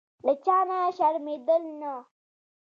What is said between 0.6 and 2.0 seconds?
نه شرمېدل نه.